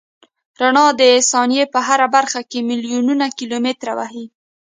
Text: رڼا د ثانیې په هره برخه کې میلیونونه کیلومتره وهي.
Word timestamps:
رڼا 0.59 0.87
د 1.01 1.03
ثانیې 1.31 1.63
په 1.73 1.79
هره 1.87 2.07
برخه 2.15 2.41
کې 2.49 2.59
میلیونونه 2.69 3.25
کیلومتره 3.37 3.93
وهي. 3.99 4.25